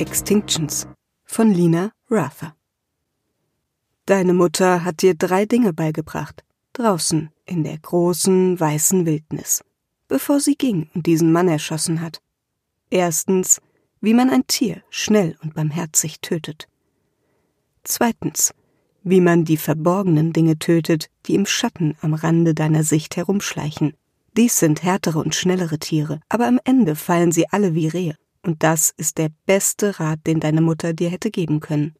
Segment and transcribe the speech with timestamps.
[0.00, 0.88] Extinctions
[1.24, 2.56] von Lina Rather.
[4.06, 6.42] Deine Mutter hat dir drei Dinge beigebracht,
[6.72, 9.62] draußen in der großen weißen Wildnis,
[10.08, 12.22] bevor sie ging und diesen Mann erschossen hat.
[12.88, 13.60] Erstens,
[14.00, 16.66] wie man ein Tier schnell und barmherzig tötet.
[17.84, 18.54] Zweitens,
[19.02, 23.92] wie man die verborgenen Dinge tötet, die im Schatten am Rande deiner Sicht herumschleichen.
[24.34, 28.62] Dies sind härtere und schnellere Tiere, aber am Ende fallen sie alle wie Rehe, und
[28.62, 31.94] das ist der beste Rat, den deine Mutter dir hätte geben können.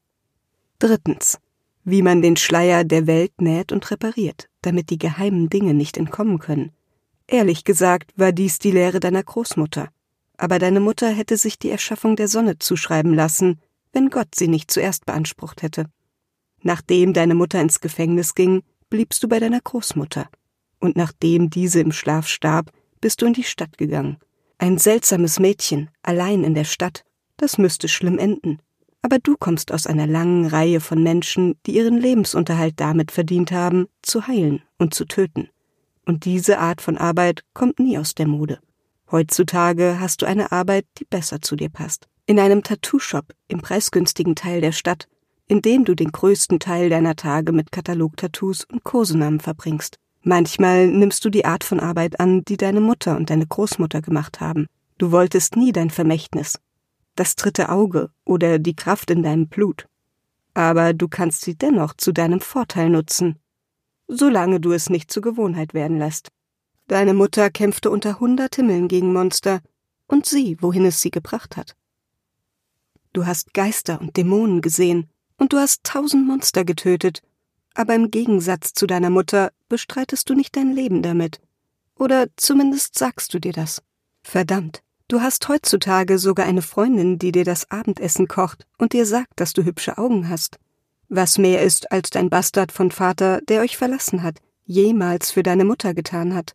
[0.79, 1.39] Drittens,
[1.85, 6.39] wie man den Schleier der Welt näht und repariert, damit die geheimen Dinge nicht entkommen
[6.39, 6.73] können.
[7.27, 9.89] Ehrlich gesagt war dies die Lehre deiner Großmutter,
[10.37, 13.61] aber deine Mutter hätte sich die Erschaffung der Sonne zuschreiben lassen,
[13.93, 15.87] wenn Gott sie nicht zuerst beansprucht hätte.
[16.63, 20.29] Nachdem deine Mutter ins Gefängnis ging, bliebst du bei deiner Großmutter,
[20.79, 24.19] und nachdem diese im Schlaf starb, bist du in die Stadt gegangen.
[24.63, 27.07] Ein seltsames Mädchen, allein in der Stadt,
[27.39, 28.59] das müsste schlimm enden.
[29.01, 33.87] Aber du kommst aus einer langen Reihe von Menschen, die ihren Lebensunterhalt damit verdient haben,
[34.03, 35.49] zu heilen und zu töten.
[36.05, 38.61] Und diese Art von Arbeit kommt nie aus der Mode.
[39.11, 42.11] Heutzutage hast du eine Arbeit, die besser zu dir passt.
[42.27, 45.09] In einem Tattoo-Shop im preisgünstigen Teil der Stadt,
[45.47, 49.99] in dem du den größten Teil deiner Tage mit Katalog-Tattoos und Kosenamen verbringst.
[50.23, 54.41] Manchmal nimmst du die Art von Arbeit an, die deine Mutter und deine Großmutter gemacht
[54.41, 54.67] haben.
[54.99, 56.59] Du wolltest nie dein Vermächtnis,
[57.17, 59.87] das dritte Auge oder die Kraft in deinem Blut.
[60.53, 63.39] Aber du kannst sie dennoch zu deinem Vorteil nutzen,
[64.09, 66.29] solange du es nicht zur Gewohnheit werden lässt.
[66.87, 69.61] Deine Mutter kämpfte unter hundert Himmeln gegen Monster
[70.07, 71.77] und sieh, wohin es sie gebracht hat.
[73.13, 77.23] Du hast Geister und Dämonen gesehen und du hast tausend Monster getötet,
[77.75, 81.41] aber im Gegensatz zu deiner Mutter bestreitest du nicht dein Leben damit.
[81.99, 83.83] Oder zumindest sagst du dir das.
[84.23, 89.41] Verdammt, Du hast heutzutage sogar eine Freundin, die dir das Abendessen kocht und dir sagt,
[89.41, 90.61] dass du hübsche Augen hast.
[91.09, 95.65] Was mehr ist als dein Bastard von Vater, der euch verlassen hat, jemals für deine
[95.65, 96.55] Mutter getan hat.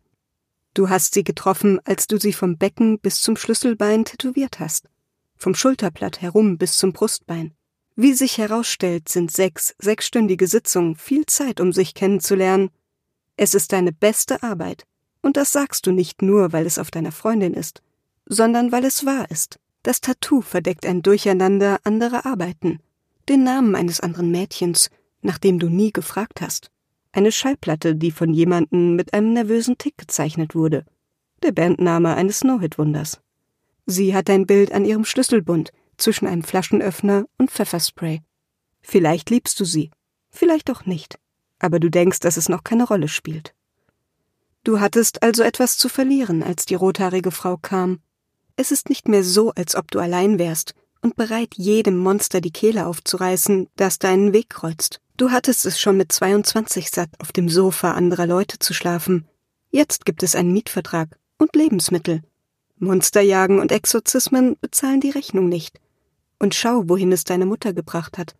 [0.72, 4.88] Du hast sie getroffen, als du sie vom Becken bis zum Schlüsselbein tätowiert hast,
[5.36, 7.52] vom Schulterblatt herum bis zum Brustbein.
[7.96, 12.70] Wie sich herausstellt, sind sechs sechsstündige Sitzungen viel Zeit, um sich kennenzulernen.
[13.36, 14.84] Es ist deine beste Arbeit,
[15.22, 17.82] und das sagst du nicht nur, weil es auf deiner Freundin ist
[18.26, 19.58] sondern weil es wahr ist.
[19.82, 22.80] Das Tattoo verdeckt ein Durcheinander anderer Arbeiten,
[23.28, 24.90] den Namen eines anderen Mädchens,
[25.22, 26.70] nach dem du nie gefragt hast,
[27.12, 30.84] eine Schallplatte, die von jemandem mit einem nervösen Tick gezeichnet wurde,
[31.42, 33.20] der Bandname eines No-Hit-Wunders.
[33.86, 38.22] Sie hat ein Bild an ihrem Schlüsselbund zwischen einem Flaschenöffner und Pfefferspray.
[38.82, 39.90] Vielleicht liebst du sie,
[40.30, 41.18] vielleicht auch nicht,
[41.58, 43.54] aber du denkst, dass es noch keine Rolle spielt.
[44.64, 48.00] Du hattest also etwas zu verlieren, als die rothaarige Frau kam
[48.56, 52.50] es ist nicht mehr so, als ob du allein wärst und bereit, jedem Monster die
[52.50, 55.00] Kehle aufzureißen, das deinen Weg kreuzt.
[55.18, 59.28] Du hattest es schon mit 22 satt, auf dem Sofa anderer Leute zu schlafen.
[59.70, 62.22] Jetzt gibt es einen Mietvertrag und Lebensmittel.
[62.78, 65.78] Monsterjagen und Exorzismen bezahlen die Rechnung nicht.
[66.46, 68.36] Und schau, wohin es deine Mutter gebracht hat.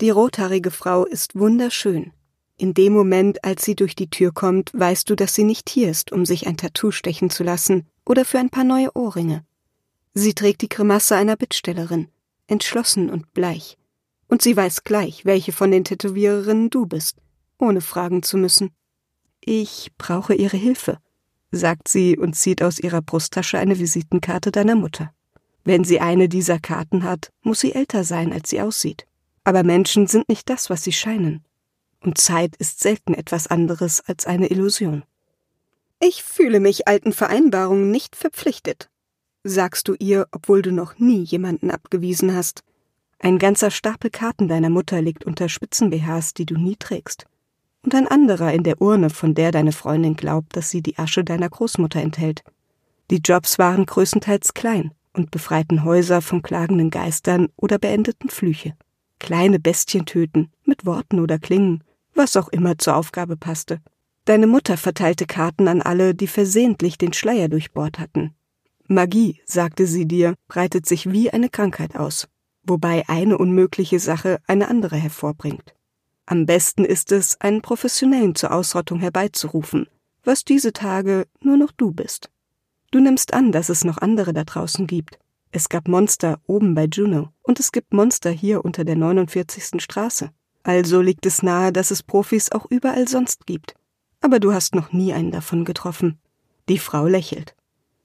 [0.00, 2.12] Die rothaarige Frau ist wunderschön.
[2.56, 5.90] In dem Moment, als sie durch die Tür kommt, weißt du, dass sie nicht hier
[5.90, 9.44] ist, um sich ein Tattoo stechen zu lassen, oder für ein paar neue Ohrringe.
[10.14, 12.08] Sie trägt die Grimasse einer Bittstellerin,
[12.46, 13.76] entschlossen und bleich.
[14.28, 17.18] Und sie weiß gleich, welche von den Tätowiererinnen du bist,
[17.58, 18.70] ohne fragen zu müssen.
[19.42, 20.96] Ich brauche Ihre Hilfe,
[21.50, 25.12] sagt sie und zieht aus ihrer Brusttasche eine Visitenkarte deiner Mutter.
[25.66, 29.04] Wenn sie eine dieser Karten hat, muss sie älter sein, als sie aussieht.
[29.42, 31.44] Aber Menschen sind nicht das, was sie scheinen.
[32.00, 35.02] Und Zeit ist selten etwas anderes als eine Illusion.
[35.98, 38.88] Ich fühle mich alten Vereinbarungen nicht verpflichtet,
[39.42, 42.62] sagst du ihr, obwohl du noch nie jemanden abgewiesen hast.
[43.18, 47.26] Ein ganzer Stapel Karten deiner Mutter liegt unter Spitzen-BHs, die du nie trägst.
[47.82, 51.24] Und ein anderer in der Urne, von der deine Freundin glaubt, dass sie die Asche
[51.24, 52.44] deiner Großmutter enthält.
[53.10, 58.74] Die Jobs waren größtenteils klein und befreiten Häuser von klagenden Geistern oder beendeten Flüche.
[59.18, 61.82] Kleine Bestien töten, mit Worten oder Klingen,
[62.14, 63.80] was auch immer zur Aufgabe passte.
[64.26, 68.34] Deine Mutter verteilte Karten an alle, die versehentlich den Schleier durchbohrt hatten.
[68.88, 72.28] Magie, sagte sie dir, breitet sich wie eine Krankheit aus,
[72.62, 75.74] wobei eine unmögliche Sache eine andere hervorbringt.
[76.26, 79.86] Am besten ist es, einen Professionellen zur Ausrottung herbeizurufen,
[80.24, 82.30] was diese Tage nur noch du bist.
[82.90, 85.18] Du nimmst an, dass es noch andere da draußen gibt.
[85.52, 89.80] Es gab Monster oben bei Juno und es gibt Monster hier unter der 49.
[89.82, 90.30] Straße.
[90.62, 93.74] Also liegt es nahe, dass es Profis auch überall sonst gibt
[94.26, 96.18] aber du hast noch nie einen davon getroffen.
[96.68, 97.54] Die Frau lächelt.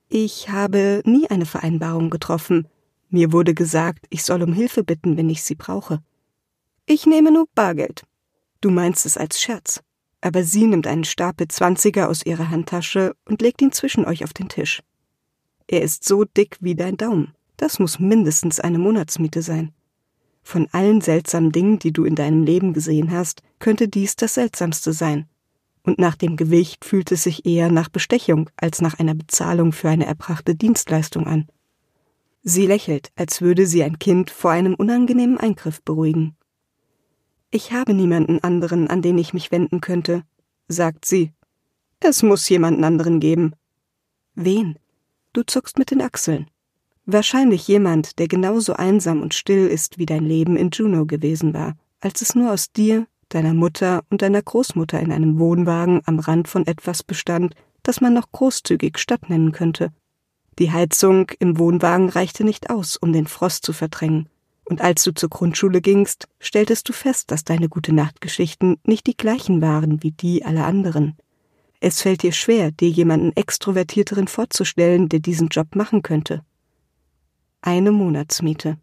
[0.08, 2.68] Ich habe nie eine Vereinbarung getroffen,
[3.14, 6.02] Mir wurde gesagt, ich soll um Hilfe bitten, wenn ich sie brauche.
[6.86, 8.04] Ich nehme nur Bargeld.
[8.62, 9.82] Du meinst es als Scherz.
[10.22, 14.32] Aber sie nimmt einen Stapel Zwanziger aus ihrer Handtasche und legt ihn zwischen euch auf
[14.32, 14.82] den Tisch.
[15.66, 17.34] Er ist so dick wie dein Daumen.
[17.58, 19.72] Das muss mindestens eine Monatsmiete sein.
[20.42, 24.92] Von allen seltsamen Dingen, die du in deinem Leben gesehen hast, könnte dies das seltsamste
[24.92, 25.26] sein.
[25.84, 29.88] Und nach dem Gewicht fühlt es sich eher nach Bestechung als nach einer Bezahlung für
[29.88, 31.48] eine erbrachte Dienstleistung an.
[32.42, 36.36] Sie lächelt, als würde sie ein Kind vor einem unangenehmen Eingriff beruhigen.
[37.54, 40.22] Ich habe niemanden anderen, an den ich mich wenden könnte,
[40.68, 41.32] sagt sie.
[42.00, 43.52] Es muss jemanden anderen geben.
[44.34, 44.78] Wen?
[45.34, 46.46] Du zuckst mit den Achseln.
[47.04, 51.76] Wahrscheinlich jemand, der genauso einsam und still ist, wie dein Leben in Juneau gewesen war,
[52.00, 56.48] als es nur aus dir, deiner Mutter und deiner Großmutter in einem Wohnwagen am Rand
[56.48, 59.92] von etwas bestand, das man noch großzügig Stadt nennen könnte.
[60.58, 64.30] Die Heizung im Wohnwagen reichte nicht aus, um den Frost zu verdrängen,
[64.72, 69.16] und als du zur Grundschule gingst, stelltest du fest, dass deine gute Nachtgeschichten nicht die
[69.16, 71.16] gleichen waren wie die aller anderen.
[71.78, 76.42] Es fällt dir schwer, dir jemanden extrovertierteren vorzustellen, der diesen Job machen könnte
[77.62, 78.76] eine Monatsmiete.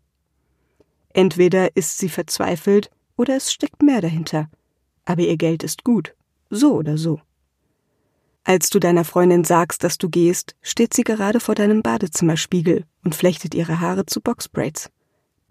[1.14, 4.50] Entweder ist sie verzweifelt oder es steckt mehr dahinter.
[5.06, 6.16] Aber ihr Geld ist gut,
[6.50, 7.20] so oder so.
[8.46, 13.16] Als du deiner Freundin sagst, dass du gehst, steht sie gerade vor deinem Badezimmerspiegel und
[13.16, 14.90] flechtet ihre Haare zu Boxbraids.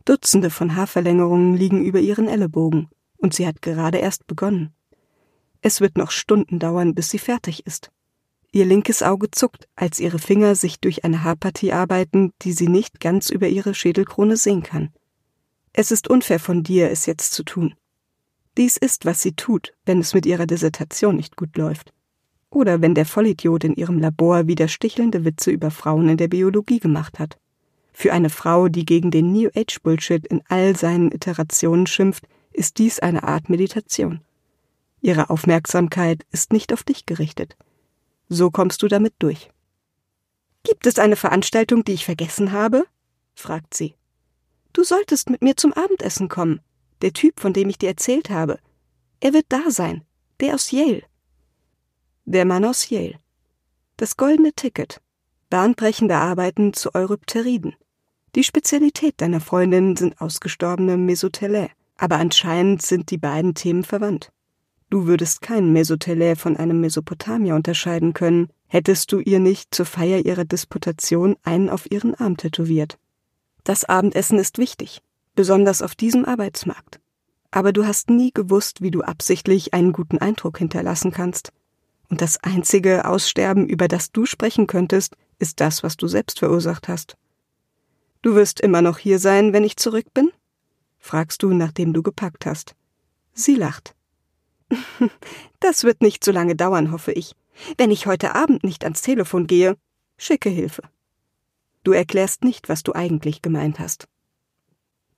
[0.08, 2.88] Dutzende von Haarverlängerungen liegen über ihren Ellenbogen,
[3.18, 4.72] und sie hat gerade erst begonnen.
[5.60, 7.90] Es wird noch Stunden dauern, bis sie fertig ist.
[8.50, 13.00] Ihr linkes Auge zuckt, als ihre Finger sich durch eine Haarpartie arbeiten, die sie nicht
[13.00, 14.88] ganz über ihre Schädelkrone sehen kann.
[15.74, 17.74] Es ist unfair von dir, es jetzt zu tun.
[18.56, 21.92] Dies ist, was sie tut, wenn es mit ihrer Dissertation nicht gut läuft.
[22.48, 26.80] Oder wenn der Vollidiot in ihrem Labor wieder stichelnde Witze über Frauen in der Biologie
[26.80, 27.38] gemacht hat.
[28.00, 32.78] Für eine Frau, die gegen den New Age Bullshit in all seinen Iterationen schimpft, ist
[32.78, 34.20] dies eine Art Meditation.
[35.00, 37.56] Ihre Aufmerksamkeit ist nicht auf dich gerichtet.
[38.28, 39.50] So kommst du damit durch.
[40.62, 42.86] Gibt es eine Veranstaltung, die ich vergessen habe?
[43.34, 43.96] fragt sie.
[44.72, 46.60] Du solltest mit mir zum Abendessen kommen.
[47.02, 48.60] Der Typ, von dem ich dir erzählt habe.
[49.18, 50.04] Er wird da sein.
[50.38, 51.02] Der aus Yale.
[52.26, 53.18] Der Mann aus Yale.
[53.96, 55.00] Das goldene Ticket.
[55.50, 57.74] Bahnbrechende Arbeiten zu Eurypteriden.
[58.38, 64.30] Die Spezialität deiner Freundin sind ausgestorbene Mesotellae, aber anscheinend sind die beiden Themen verwandt.
[64.90, 70.24] Du würdest keinen Mesotelä von einem Mesopotamier unterscheiden können, hättest du ihr nicht zur Feier
[70.24, 72.96] ihrer Disputation einen auf ihren Arm tätowiert.
[73.64, 75.02] Das Abendessen ist wichtig,
[75.34, 77.00] besonders auf diesem Arbeitsmarkt.
[77.50, 81.52] Aber du hast nie gewusst, wie du absichtlich einen guten Eindruck hinterlassen kannst.
[82.08, 86.86] Und das einzige Aussterben, über das du sprechen könntest, ist das, was du selbst verursacht
[86.86, 87.16] hast.
[88.22, 90.30] Du wirst immer noch hier sein, wenn ich zurück bin?
[90.98, 92.74] fragst du, nachdem du gepackt hast.
[93.32, 93.94] Sie lacht.
[95.60, 97.34] Das wird nicht so lange dauern, hoffe ich.
[97.76, 99.76] Wenn ich heute Abend nicht ans Telefon gehe,
[100.16, 100.82] schicke Hilfe.
[101.82, 104.06] Du erklärst nicht, was du eigentlich gemeint hast.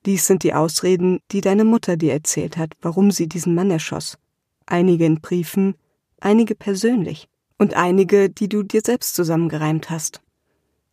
[0.07, 4.19] Dies sind die Ausreden, die deine Mutter dir erzählt hat, warum sie diesen Mann erschoss.
[4.65, 5.75] Einige in Briefen,
[6.21, 7.29] einige persönlich
[7.59, 10.23] und einige, die du dir selbst zusammengereimt hast.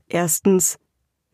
[0.10, 0.78] Erstens,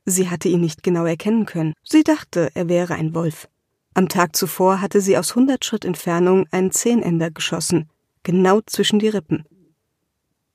[0.05, 1.73] sie hatte ihn nicht genau erkennen können.
[1.83, 3.47] Sie dachte, er wäre ein Wolf.
[3.93, 7.89] Am Tag zuvor hatte sie aus hundert Schritt Entfernung einen Zehnender geschossen,
[8.23, 9.45] genau zwischen die Rippen.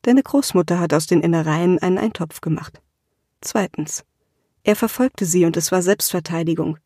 [0.03, 2.81] Deine Großmutter hat aus den Innereien einen Eintopf gemacht.
[3.41, 4.05] Zweitens.
[4.65, 6.79] Er verfolgte sie und es war Selbstverteidigung.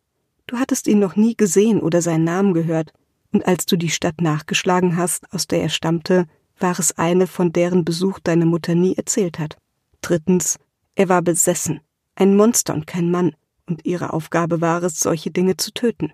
[0.46, 2.92] Du hattest ihn noch nie gesehen oder seinen Namen gehört,
[3.32, 6.26] und als du die Stadt nachgeschlagen hast, aus der er stammte,
[6.58, 9.56] war es eine, von deren Besuch deine Mutter nie erzählt hat.
[10.02, 10.58] Drittens.
[10.94, 11.80] Er war besessen,
[12.14, 13.34] ein Monster und kein Mann,
[13.66, 16.12] und ihre Aufgabe war es, solche Dinge zu töten.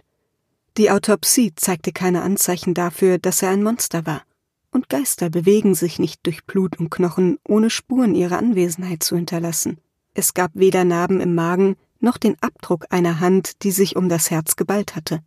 [0.76, 4.22] Die Autopsie zeigte keine Anzeichen dafür, dass er ein Monster war.
[4.70, 9.78] Und Geister bewegen sich nicht durch Blut und Knochen, ohne Spuren ihrer Anwesenheit zu hinterlassen.
[10.14, 14.30] Es gab weder Narben im Magen noch den Abdruck einer Hand, die sich um das
[14.30, 15.20] Herz geballt hatte.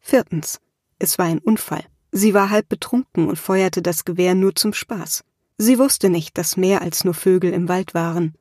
[0.00, 0.60] Viertens.
[0.98, 1.84] Es war ein Unfall.
[2.10, 5.24] Sie war halb betrunken und feuerte das Gewehr nur zum Spaß.
[5.58, 8.34] Sie wusste nicht, dass mehr als nur Vögel im Wald waren.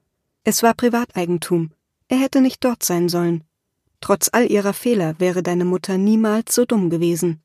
[0.48, 1.72] Es war Privateigentum.
[2.08, 3.44] Er hätte nicht dort sein sollen.
[4.00, 7.42] Trotz all ihrer Fehler wäre deine Mutter niemals so dumm gewesen.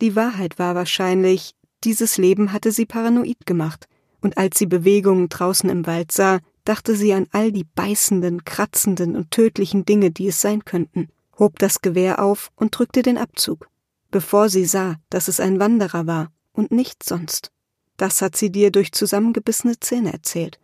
[0.00, 3.88] Die Wahrheit war wahrscheinlich, dieses Leben hatte sie paranoid gemacht,
[4.20, 9.16] und als sie Bewegungen draußen im Wald sah, dachte sie an all die beißenden, kratzenden
[9.16, 13.68] und tödlichen Dinge, die es sein könnten, hob das Gewehr auf und drückte den Abzug,
[14.12, 17.50] bevor sie sah, dass es ein Wanderer war und nichts sonst.
[17.96, 20.60] Das hat sie dir durch zusammengebissene Zähne erzählt.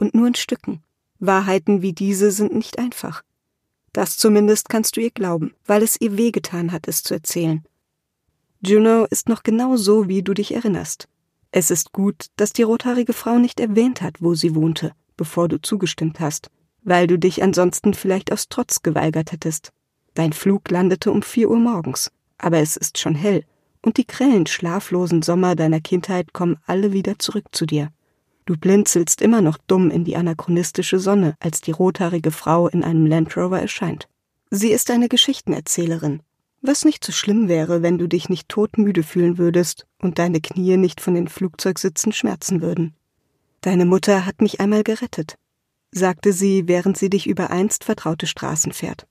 [0.00, 0.82] Und nur in Stücken.
[1.18, 3.22] Wahrheiten wie diese sind nicht einfach.
[3.92, 7.62] Das zumindest kannst du ihr glauben, weil es ihr wehgetan hat, es zu erzählen.
[8.62, 11.06] Juno ist noch genau so, wie du dich erinnerst.
[11.52, 15.60] Es ist gut, dass die rothaarige Frau nicht erwähnt hat, wo sie wohnte, bevor du
[15.60, 16.50] zugestimmt hast,
[16.82, 19.70] weil du dich ansonsten vielleicht aus Trotz geweigert hättest.
[20.14, 23.44] Dein Flug landete um vier Uhr morgens, aber es ist schon hell,
[23.82, 27.92] und die grellen, schlaflosen Sommer deiner Kindheit kommen alle wieder zurück zu dir.
[28.50, 33.06] Du blinzelst immer noch dumm in die anachronistische Sonne, als die rothaarige Frau in einem
[33.06, 34.08] Land Rover erscheint.
[34.50, 36.20] Sie ist eine Geschichtenerzählerin,
[36.60, 40.76] was nicht so schlimm wäre, wenn du dich nicht todmüde fühlen würdest und deine Knie
[40.78, 42.96] nicht von den Flugzeugsitzen schmerzen würden.
[43.60, 45.36] Deine Mutter hat mich einmal gerettet,
[45.92, 49.06] sagte sie, während sie dich über einst vertraute Straßen fährt.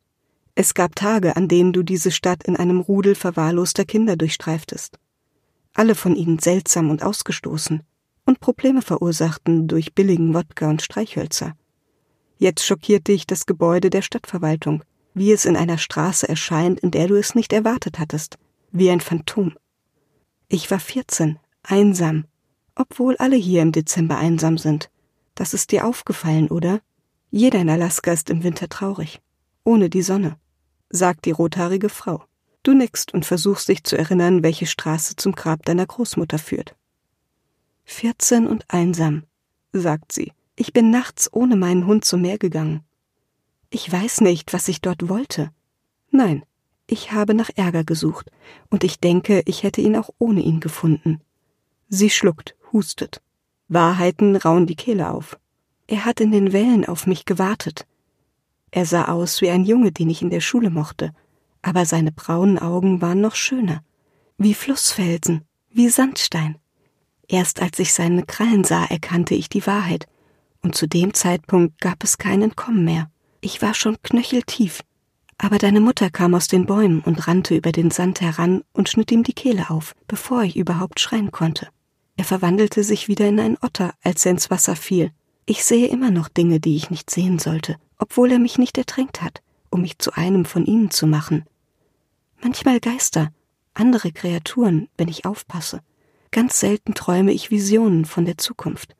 [0.53, 4.99] Es gab Tage, an denen du diese Stadt in einem Rudel verwahrloster Kinder durchstreiftest.
[5.73, 7.83] Alle von ihnen seltsam und ausgestoßen
[8.29, 11.55] und Probleme verursachten durch billigen Wodka und Streichhölzer.
[12.37, 14.83] Jetzt schockiert dich das Gebäude der Stadtverwaltung,
[15.15, 18.37] wie es in einer Straße erscheint, in der du es nicht erwartet hattest,
[18.71, 19.55] wie ein Phantom.
[20.47, 22.25] Ich war vierzehn, einsam,
[22.75, 24.91] obwohl alle hier im Dezember einsam sind.
[25.33, 26.81] Das ist dir aufgefallen, oder?
[27.31, 29.21] Jeder in Alaska ist im Winter traurig,
[29.63, 30.37] ohne die Sonne,
[30.91, 32.23] sagt die rothaarige Frau.
[32.61, 36.75] Du nickst und versuchst dich zu erinnern, welche Straße zum Grab deiner Großmutter führt.
[37.89, 39.23] Vierzehn und einsam,
[39.73, 40.31] sagt sie.
[40.55, 42.83] Ich bin nachts ohne meinen Hund zum Meer gegangen.
[43.71, 45.51] Ich weiß nicht, was ich dort wollte.
[46.11, 46.45] Nein,
[46.87, 48.31] ich habe nach Ärger gesucht,
[48.69, 51.19] und ich denke, ich hätte ihn auch ohne ihn gefunden.
[51.89, 53.21] Sie schluckt, hustet.
[53.67, 55.37] Wahrheiten rauen die Kehle auf.
[55.87, 57.87] Er hat in den Wellen auf mich gewartet.
[58.71, 61.11] Er sah aus wie ein Junge, den ich in der Schule mochte,
[61.63, 63.83] aber seine braunen Augen waren noch schöner,
[64.37, 66.59] wie Flussfelsen, wie Sandstein.
[67.31, 70.07] Erst als ich seine Krallen sah, erkannte ich die Wahrheit,
[70.63, 73.09] und zu dem Zeitpunkt gab es kein Entkommen mehr.
[73.39, 74.81] Ich war schon knöcheltief.
[75.37, 79.11] Aber deine Mutter kam aus den Bäumen und rannte über den Sand heran und schnitt
[79.11, 81.69] ihm die Kehle auf, bevor ich überhaupt schreien konnte.
[82.17, 85.11] Er verwandelte sich wieder in einen Otter, als er ins Wasser fiel.
[85.45, 89.21] Ich sehe immer noch Dinge, die ich nicht sehen sollte, obwohl er mich nicht ertränkt
[89.21, 91.45] hat, um mich zu einem von ihnen zu machen.
[92.41, 93.31] Manchmal Geister,
[93.73, 95.81] andere Kreaturen, wenn ich aufpasse.
[96.31, 98.95] Ganz selten träume ich Visionen von der Zukunft.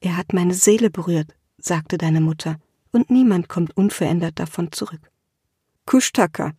[0.00, 2.56] Er hat meine Seele berührt, sagte deine Mutter
[2.90, 5.10] und niemand kommt unverändert davon zurück.
[5.86, 6.52] Kushtaka.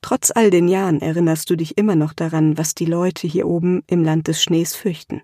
[0.00, 3.82] Trotz all den Jahren erinnerst du dich immer noch daran, was die Leute hier oben
[3.86, 5.22] im Land des Schnees fürchten.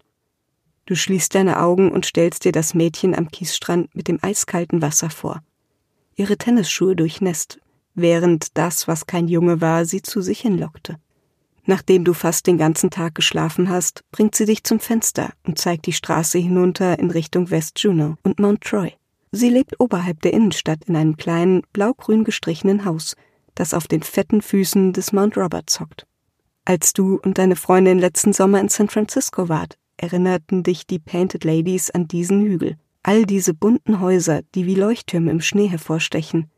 [0.86, 5.10] Du schließt deine Augen und stellst dir das Mädchen am Kiesstrand mit dem eiskalten Wasser
[5.10, 5.42] vor.
[6.16, 7.58] Ihre Tennisschuhe durchnässt,
[7.94, 10.98] während das, was kein Junge war, sie zu sich hinlockte.
[11.66, 15.86] Nachdem du fast den ganzen Tag geschlafen hast, bringt sie dich zum Fenster und zeigt
[15.86, 18.92] die Straße hinunter in Richtung West Juno und Mount Troy.
[19.32, 23.16] Sie lebt oberhalb der Innenstadt in einem kleinen, blaugrün gestrichenen Haus,
[23.54, 26.06] das auf den fetten Füßen des Mount Roberts hockt.
[26.66, 31.44] Als du und deine Freundin letzten Sommer in San Francisco wart, erinnerten dich die Painted
[31.44, 32.76] Ladies an diesen Hügel.
[33.02, 36.50] All diese bunten Häuser, die wie Leuchttürme im Schnee hervorstechen.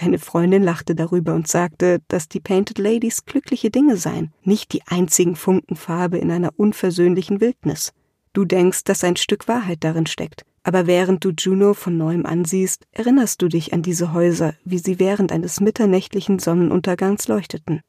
[0.00, 4.80] Deine Freundin lachte darüber und sagte, dass die Painted Ladies glückliche Dinge seien, nicht die
[4.86, 7.92] einzigen Funken Farbe in einer unversöhnlichen Wildnis.
[8.32, 12.86] Du denkst, dass ein Stück Wahrheit darin steckt, aber während du Juno von neuem ansiehst,
[12.92, 17.82] erinnerst du dich an diese Häuser, wie sie während eines mitternächtlichen Sonnenuntergangs leuchteten.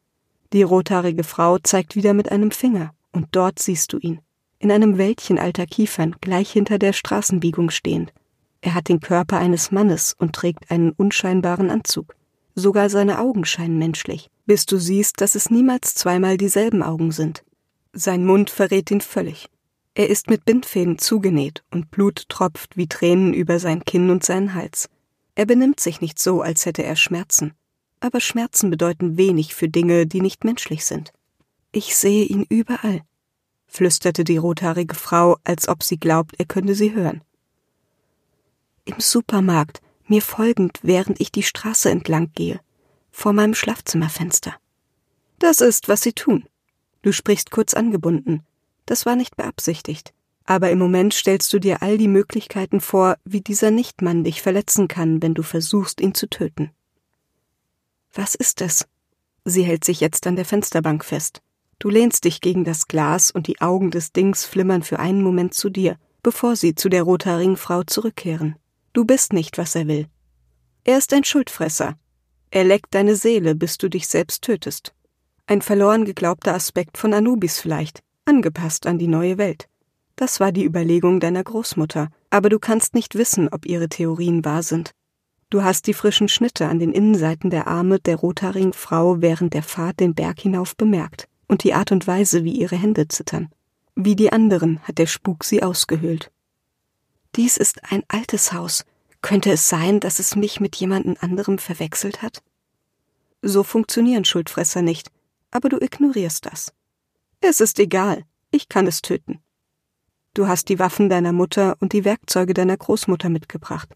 [0.51, 4.20] Die rothaarige Frau zeigt wieder mit einem Finger, und dort siehst du ihn,
[4.60, 8.12] in einem Wäldchen alter Kiefern, gleich hinter der Straßenbiegung stehend.
[8.62, 12.15] Er hat den Körper eines Mannes und trägt einen unscheinbaren Anzug.
[12.53, 17.44] Sogar seine Augen scheinen menschlich, bis du siehst, dass es niemals zweimal dieselben Augen sind.
[17.94, 19.50] Sein Mund verrät ihn völlig.
[19.96, 24.53] Er ist mit Bindfäden zugenäht und Blut tropft wie Tränen über sein Kinn und seinen
[24.53, 24.89] Hals.
[25.36, 27.53] Er benimmt sich nicht so, als hätte er Schmerzen.
[28.00, 31.12] Aber Schmerzen bedeuten wenig für Dinge, die nicht menschlich sind.
[31.72, 33.01] Ich sehe ihn überall,
[33.68, 37.22] flüsterte die rothaarige Frau, als ob sie glaubt, er könnte sie hören.
[38.86, 42.60] Im Supermarkt, mir folgend, während ich die Straße entlang gehe,
[43.12, 44.56] vor meinem Schlafzimmerfenster.
[45.40, 46.46] Das ist, was sie tun.
[47.02, 48.44] Du sprichst kurz angebunden,
[48.86, 50.14] das war nicht beabsichtigt.
[50.46, 54.88] Aber im Moment stellst du dir all die Möglichkeiten vor, wie dieser Nichtmann dich verletzen
[54.88, 56.72] kann, wenn du versuchst, ihn zu töten.
[58.14, 58.86] Was ist es?
[59.46, 61.42] Sie hält sich jetzt an der Fensterbank fest.
[61.80, 65.54] Du lehnst dich gegen das Glas und die Augen des Dings flimmern für einen Moment
[65.54, 68.56] zu dir, bevor sie zu der rothaarigen Frau zurückkehren.
[68.94, 70.08] Du bist nicht, was er will.
[70.84, 71.96] Er ist ein Schuldfresser.
[72.50, 74.94] Er leckt deine Seele, bis du dich selbst tötest.
[75.48, 79.70] Ein verloren geglaubter Aspekt von Anubis vielleicht, angepasst an die neue Welt.
[80.18, 84.64] Das war die Überlegung deiner Großmutter, aber du kannst nicht wissen, ob ihre Theorien wahr
[84.64, 84.92] sind.
[85.50, 89.64] Du hast die frischen Schnitte an den Innenseiten der Arme der rothaarigen Frau während der
[89.64, 93.50] Fahrt den Berg hinauf bemerkt und die Art und Weise, wie ihre Hände zittern.
[93.96, 96.32] Wie die anderen hat der Spuk sie ausgehöhlt.
[97.36, 98.86] Dies ist ein altes Haus.
[99.22, 102.42] Könnte es sein, dass es mich mit jemandem anderem verwechselt hat?
[103.42, 105.12] So funktionieren Schuldfresser nicht,
[105.52, 106.74] aber du ignorierst das.
[107.40, 109.40] Es ist egal, ich kann es töten.
[110.34, 113.90] Du hast die Waffen deiner Mutter und die Werkzeuge deiner Großmutter mitgebracht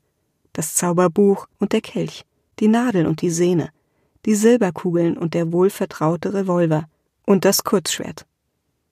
[0.56, 2.26] das Zauberbuch und der Kelch,
[2.60, 3.70] die Nadel und die Sehne,
[4.26, 6.88] die Silberkugeln und der wohlvertraute Revolver
[7.26, 8.26] und das Kurzschwert.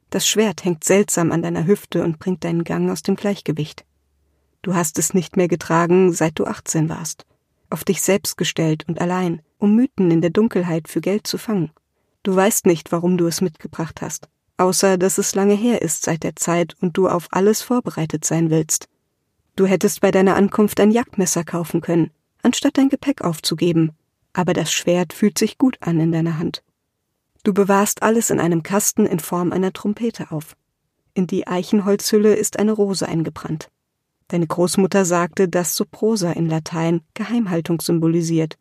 [0.10, 3.86] Das Schwert hängt seltsam an deiner Hüfte und bringt deinen Gang aus dem Gleichgewicht.
[4.64, 7.26] Du hast es nicht mehr getragen, seit du 18 warst.
[7.70, 11.72] Auf dich selbst gestellt und allein, um Mythen in der Dunkelheit für Geld zu fangen.
[12.24, 16.24] Du weißt nicht, warum du es mitgebracht hast, außer dass es lange her ist seit
[16.24, 18.88] der Zeit und du auf alles vorbereitet sein willst.
[19.58, 23.92] Du hättest bei deiner Ankunft ein Jagdmesser kaufen können, anstatt dein Gepäck aufzugeben,
[24.32, 26.64] aber das Schwert fühlt sich gut an in deiner Hand.
[27.44, 30.56] Du bewahrst alles in einem Kasten in Form einer Trompete auf.
[31.14, 33.70] In die Eichenholzhülle ist eine Rose eingebrannt.
[34.34, 38.58] Deine Großmutter sagte, dass Soprosa in Latein Geheimhaltung symbolisiert.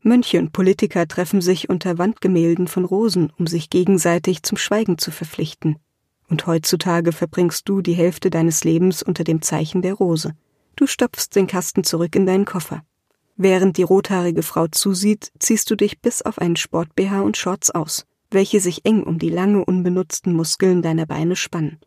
[0.00, 5.10] Mönche und Politiker treffen sich unter Wandgemälden von Rosen, um sich gegenseitig zum Schweigen zu
[5.10, 5.80] verpflichten.
[6.28, 10.36] Und heutzutage verbringst du die Hälfte deines Lebens unter dem Zeichen der Rose.
[10.76, 12.84] Du stopfst den Kasten zurück in deinen Koffer.
[13.36, 18.06] Während die rothaarige Frau zusieht, ziehst du dich bis auf einen Sport-BH und Shorts aus,
[18.30, 21.80] welche sich eng um die lange unbenutzten Muskeln deiner Beine spannen.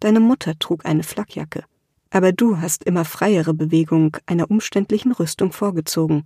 [0.00, 1.64] Deine Mutter trug eine Flakjacke,
[2.10, 6.24] aber du hast immer freiere Bewegung einer umständlichen Rüstung vorgezogen.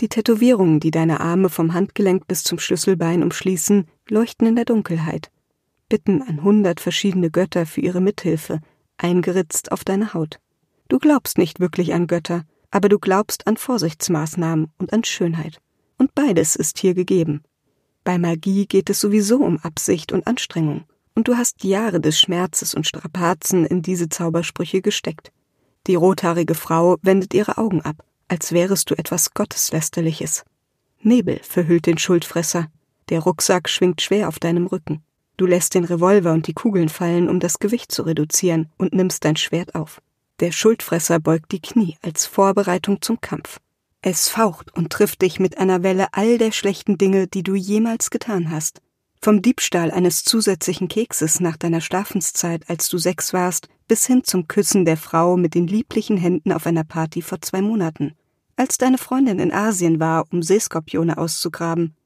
[0.00, 5.30] Die Tätowierungen, die deine Arme vom Handgelenk bis zum Schlüsselbein umschließen, leuchten in der Dunkelheit.
[5.88, 8.60] Bitten an hundert verschiedene Götter für ihre Mithilfe,
[8.98, 10.38] eingeritzt auf deine Haut.
[10.88, 15.60] Du glaubst nicht wirklich an Götter, aber du glaubst an Vorsichtsmaßnahmen und an Schönheit.
[15.96, 17.42] Und beides ist hier gegeben.
[18.04, 20.84] Bei Magie geht es sowieso um Absicht und Anstrengung,
[21.18, 25.32] und du hast Jahre des Schmerzes und Strapazen in diese Zaubersprüche gesteckt.
[25.88, 30.44] Die rothaarige Frau wendet ihre Augen ab, als wärest du etwas Gotteslästerliches.
[31.00, 32.68] Nebel verhüllt den Schuldfresser,
[33.08, 35.02] der Rucksack schwingt schwer auf deinem Rücken.
[35.36, 39.24] Du lässt den Revolver und die Kugeln fallen, um das Gewicht zu reduzieren, und nimmst
[39.24, 40.00] dein Schwert auf.
[40.38, 43.58] Der Schuldfresser beugt die Knie als Vorbereitung zum Kampf.
[44.02, 48.10] Es faucht und trifft dich mit einer Welle all der schlechten Dinge, die du jemals
[48.10, 48.82] getan hast.
[49.20, 54.48] Vom Diebstahl eines zusätzlichen Kekses nach deiner Schlafenszeit, als du sechs warst, bis hin zum
[54.48, 58.14] Küssen der Frau mit den lieblichen Händen auf einer Party vor zwei Monaten.
[58.56, 61.96] Als deine Freundin in Asien war, um Seeskorpione auszugraben.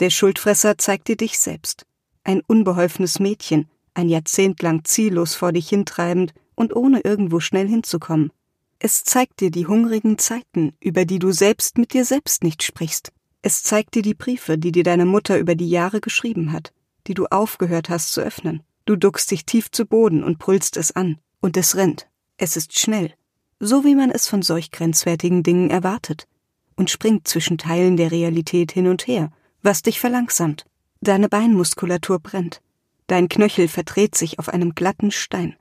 [0.00, 1.86] Der Schuldfresser zeigt dir dich selbst
[2.28, 8.30] ein unbeholfenes Mädchen, ein Jahrzehnt lang ziellos vor dich hintreibend und ohne irgendwo schnell hinzukommen.
[8.78, 13.12] Es zeigt dir die hungrigen Zeiten, über die du selbst mit dir selbst nicht sprichst.
[13.42, 16.72] Es zeigt dir die Briefe, die dir deine Mutter über die Jahre geschrieben hat,
[17.06, 18.62] die du aufgehört hast zu öffnen.
[18.84, 21.18] Du duckst dich tief zu Boden und brüllst es an.
[21.40, 22.08] Und es rennt.
[22.36, 23.14] Es ist schnell.
[23.60, 26.26] So wie man es von solch grenzwertigen Dingen erwartet.
[26.74, 29.30] Und springt zwischen Teilen der Realität hin und her,
[29.62, 30.64] was dich verlangsamt.
[31.00, 32.60] Deine Beinmuskulatur brennt.
[33.06, 35.56] Dein Knöchel verdreht sich auf einem glatten Stein.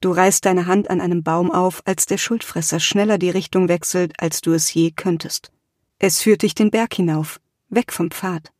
[0.00, 4.14] Du reißt deine Hand an einem Baum auf, als der Schuldfresser schneller die Richtung wechselt,
[4.18, 5.52] als du es je könntest.
[6.02, 8.50] Es führt dich den Berg hinauf, weg vom Pfad.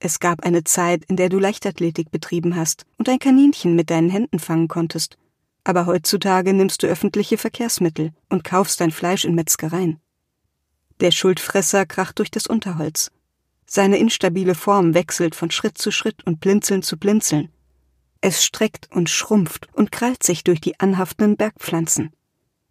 [0.00, 4.10] Es gab eine Zeit, in der du Leichtathletik betrieben hast und ein Kaninchen mit deinen
[4.10, 5.16] Händen fangen konntest.
[5.62, 10.00] Aber heutzutage nimmst du öffentliche Verkehrsmittel und kaufst dein Fleisch in Metzgereien.
[10.98, 13.12] Der Schuldfresser kracht durch das Unterholz.
[13.66, 17.50] Seine instabile Form wechselt von Schritt zu Schritt und Blinzeln zu Blinzeln.
[18.20, 22.12] Es streckt und schrumpft und krallt sich durch die anhaftenden Bergpflanzen.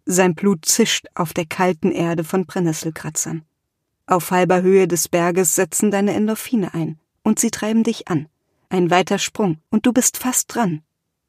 [0.04, 3.46] Sein Blut zischt auf der kalten Erde von Brennnesselkratzern.
[4.10, 8.26] Auf halber Höhe des Berges setzen deine Endorphine ein, und sie treiben dich an.
[8.68, 10.82] Ein weiter Sprung, und du bist fast dran.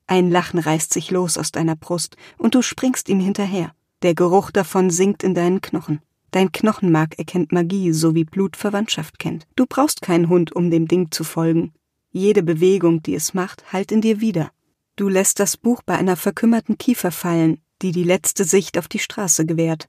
[0.07, 3.75] Ein Lachen reißt sich los aus deiner Brust, und du springst ihm hinterher.
[4.01, 6.01] Der Geruch davon sinkt in deinen Knochen.
[6.31, 9.45] Dein Knochenmark erkennt Magie, so wie Blut Verwandtschaft kennt.
[9.55, 11.73] Du brauchst keinen Hund, um dem Ding zu folgen.
[12.09, 14.49] Jede Bewegung, die es macht, hallt in dir wieder.
[14.95, 18.97] Du lässt das Buch bei einer verkümmerten Kiefer fallen, die die letzte Sicht auf die
[18.97, 19.87] Straße gewährt.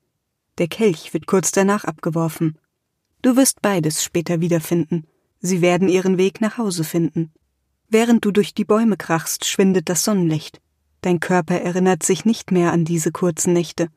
[0.58, 2.58] Der Kelch wird kurz danach abgeworfen.
[3.22, 5.06] Du wirst beides später wiederfinden.
[5.40, 7.32] Sie werden ihren Weg nach Hause finden.
[7.88, 10.60] Während du durch die Bäume krachst, schwindet das Sonnenlicht.
[11.02, 13.88] Dein Körper erinnert sich nicht mehr an diese kurzen Nächte.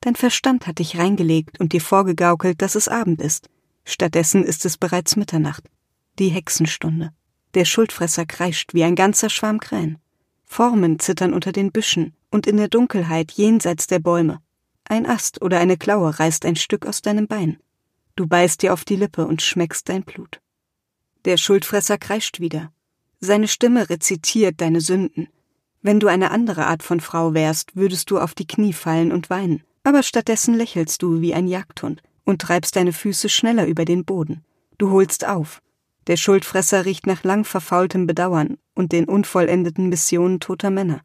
[0.00, 3.48] Dein Verstand hat dich reingelegt und dir vorgegaukelt, dass es Abend ist.
[3.84, 5.64] Stattdessen ist es bereits Mitternacht.
[6.18, 7.12] Die Hexenstunde.
[7.54, 9.98] Der Schuldfresser kreischt wie ein ganzer Schwarm Krähen.
[10.44, 14.40] Formen zittern unter den Büschen und in der Dunkelheit jenseits der Bäume.
[14.84, 17.58] Ein Ast oder eine Klaue reißt ein Stück aus deinem Bein.
[18.16, 20.40] Du beißt dir auf die Lippe und schmeckst dein Blut.
[21.24, 22.72] Der Schuldfresser kreischt wieder.
[23.20, 25.28] Seine Stimme rezitiert deine Sünden.
[25.80, 29.30] Wenn du eine andere Art von Frau wärst, würdest du auf die Knie fallen und
[29.30, 29.62] weinen.
[29.84, 34.44] Aber stattdessen lächelst du wie ein Jagdhund und treibst deine Füße schneller über den Boden.
[34.78, 35.62] Du holst auf.
[36.06, 41.02] Der Schuldfresser riecht nach lang verfaultem Bedauern und den unvollendeten Missionen toter Männer.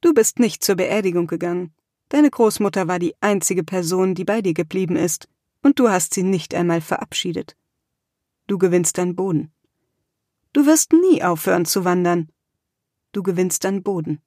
[0.00, 1.72] Du bist nicht zur Beerdigung gegangen.
[2.10, 5.28] Deine Großmutter war die einzige Person, die bei dir geblieben ist,
[5.64, 7.56] und du hast sie nicht einmal verabschiedet.
[8.46, 9.50] Du gewinnst an Boden.
[10.52, 12.28] Du wirst nie aufhören zu wandern.
[13.12, 14.20] Du gewinnst an Boden.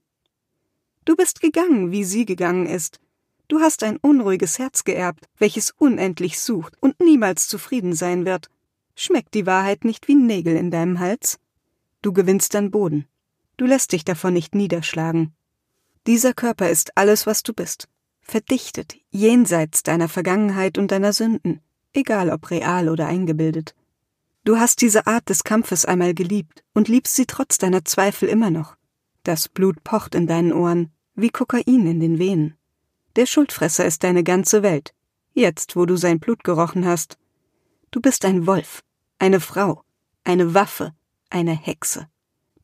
[1.06, 3.00] Du bist gegangen, wie sie gegangen ist.
[3.48, 8.50] Du hast ein unruhiges Herz geerbt, welches unendlich sucht und niemals zufrieden sein wird.
[8.96, 11.40] Schmeckt die Wahrheit nicht wie Nägel in deinem Hals?
[12.02, 13.08] Du gewinnst an Boden.
[13.58, 15.36] Du lässt dich davon nicht niederschlagen.
[16.08, 17.88] Dieser Körper ist alles, was du bist.
[18.30, 21.62] Verdichtet, jenseits deiner Vergangenheit und deiner Sünden,
[21.94, 23.74] egal ob real oder eingebildet.
[24.44, 28.50] Du hast diese Art des Kampfes einmal geliebt und liebst sie trotz deiner Zweifel immer
[28.50, 28.76] noch.
[29.24, 32.58] Das Blut pocht in deinen Ohren, wie Kokain in den Venen.
[33.16, 34.94] Der Schuldfresser ist deine ganze Welt,
[35.34, 37.18] jetzt wo du sein Blut gerochen hast.
[37.92, 38.84] Du bist ein Wolf,
[39.20, 39.84] eine Frau,
[40.24, 40.94] eine Waffe,
[41.30, 42.08] eine Hexe.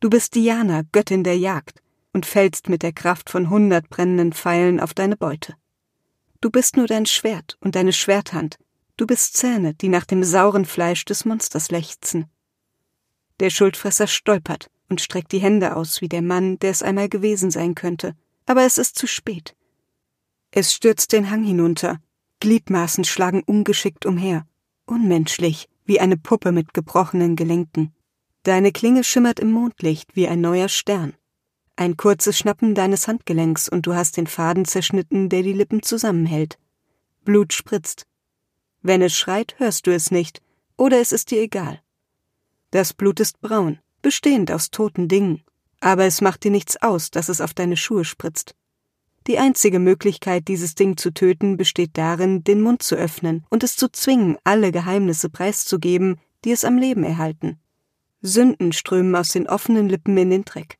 [0.01, 1.82] Du bist Diana, Göttin der Jagd,
[2.13, 5.55] und fällst mit der Kraft von hundert brennenden Pfeilen auf deine Beute.
[6.39, 8.57] Du bist nur dein Schwert und deine Schwerthand,
[8.95, 12.27] Du bist Zähne, die nach dem sauren Fleisch des Monsters lechzen.
[13.39, 17.49] Der Schuldfresser stolpert und streckt die Hände aus wie der Mann, der es einmal gewesen
[17.49, 19.55] sein könnte, aber es ist zu spät.
[20.51, 21.99] Es stürzt den Hang hinunter,
[22.39, 24.45] Gliedmaßen schlagen ungeschickt umher,
[24.85, 27.95] unmenschlich, wie eine Puppe mit gebrochenen Gelenken.
[28.43, 31.13] Deine Klinge schimmert im Mondlicht wie ein neuer Stern.
[31.75, 36.59] Ein kurzes Schnappen deines Handgelenks und du hast den Faden zerschnitten, der die Lippen zusammenhält.
[37.25, 38.05] Blut spritzt,
[38.85, 40.41] wenn es schreit, hörst du es nicht,
[40.75, 41.81] oder es ist dir egal.
[42.71, 45.41] Das Blut ist braun, bestehend aus toten Dingen,
[45.79, 48.55] aber es macht dir nichts aus, dass es auf deine Schuhe spritzt.
[49.25, 53.77] Die einzige Möglichkeit, dieses Ding zu töten, besteht darin, den Mund zu öffnen und es
[53.77, 57.61] zu zwingen, alle Geheimnisse preiszugeben, die es am Leben erhalten.
[58.21, 60.77] Sünden strömen aus den offenen Lippen in den Dreck.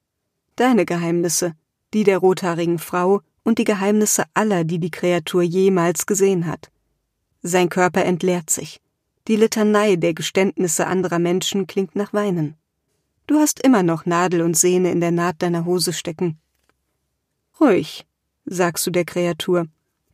[0.55, 1.53] Deine Geheimnisse,
[1.93, 6.71] die der rothaarigen Frau und die Geheimnisse aller, die die Kreatur jemals gesehen hat.
[7.41, 8.79] Sein Körper entleert sich.
[9.27, 12.55] Die Litanei der Geständnisse anderer Menschen klingt nach Weinen.
[13.25, 16.37] Du hast immer noch Nadel und Sehne in der Naht deiner Hose stecken.
[17.59, 18.05] Ruhig,
[18.45, 19.67] sagst du der Kreatur.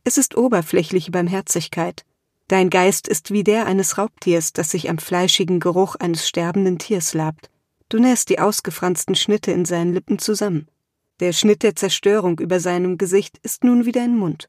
[0.04, 2.04] Es ist oberflächliche Barmherzigkeit.
[2.48, 7.14] Dein Geist ist wie der eines Raubtiers, das sich am fleischigen Geruch eines sterbenden Tiers
[7.14, 7.50] labt.
[7.90, 10.68] Du nähst die ausgefransten Schnitte in seinen Lippen zusammen.
[11.18, 14.48] Der Schnitt der Zerstörung über seinem Gesicht ist nun wieder ein Mund.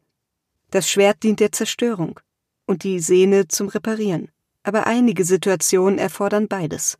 [0.69, 2.19] Das Schwert dient der Zerstörung
[2.67, 4.29] und die Sehne zum Reparieren.
[4.61, 6.99] Aber einige Situationen erfordern beides.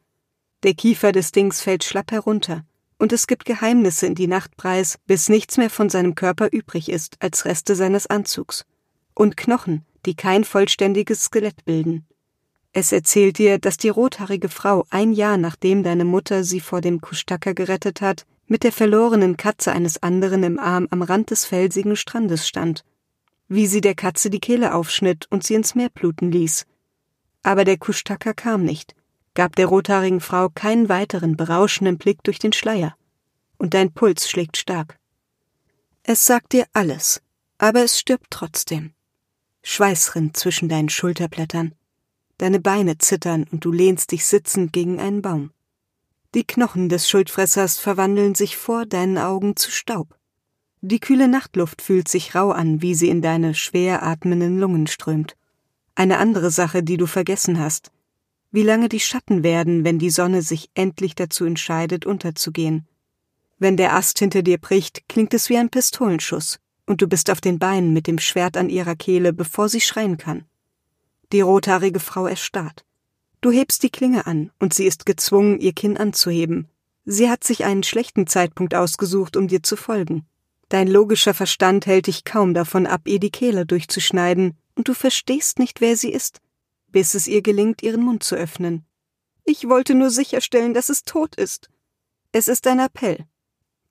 [0.64, 2.66] Der Kiefer des Dings fällt schlapp herunter,
[2.98, 6.90] und es gibt Geheimnisse in die Nacht preis, bis nichts mehr von seinem Körper übrig
[6.90, 8.66] ist als Reste seines Anzugs.
[9.14, 12.08] Und Knochen, die kein vollständiges Skelett bilden.
[12.74, 17.02] Es erzählt dir, dass die rothaarige Frau ein Jahr nachdem deine Mutter sie vor dem
[17.02, 21.96] Kushtaka gerettet hat, mit der verlorenen Katze eines anderen im Arm am Rand des felsigen
[21.96, 22.84] Strandes stand
[23.54, 26.66] wie sie der Katze die Kehle aufschnitt und sie ins Meer bluten ließ.
[27.44, 28.96] Aber der Kushtaka kam nicht,
[29.34, 32.96] gab der rothaarigen Frau keinen weiteren berauschenden Blick durch den Schleier.
[33.58, 34.98] Und dein Puls schlägt stark.
[36.04, 37.22] Es sagt dir alles,
[37.58, 38.94] aber es stirbt trotzdem.
[39.64, 41.76] Schweiß rinnt zwischen deinen Schulterblättern.
[42.42, 45.52] Deine Beine zittern und du lehnst dich sitzend gegen einen Baum.
[46.34, 50.18] Die Knochen des Schuldfressers verwandeln sich vor deinen Augen zu Staub.
[50.82, 55.38] Die kühle Nachtluft fühlt sich rau an, wie sie in deine schwer atmenden Lungen strömt.
[55.94, 57.92] Eine andere Sache, die du vergessen hast.
[58.50, 62.88] Wie lange die Schatten werden, wenn die Sonne sich endlich dazu entscheidet, unterzugehen.
[63.60, 67.40] Wenn der Ast hinter dir bricht, klingt es wie ein Pistolenschuss, und du bist auf
[67.40, 70.46] den Beinen mit dem Schwert an ihrer Kehle, bevor sie schreien kann.
[71.32, 72.86] Die rothaarige Frau erstarrt.
[73.40, 76.68] Du hebst die Klinge an, und sie ist gezwungen, ihr Kinn anzuheben.
[77.06, 80.28] Sie hat sich einen schlechten Zeitpunkt ausgesucht, um dir zu folgen.
[80.70, 85.60] Dein logischer Verstand hält dich kaum davon ab, ihr die Kehle durchzuschneiden, und du verstehst
[85.60, 86.40] nicht, wer sie ist,
[86.88, 88.86] bis es ihr gelingt, ihren Mund zu öffnen.
[89.44, 91.70] Ich wollte nur sicherstellen, dass es tot ist.
[92.32, 93.26] Es ist ein Appell.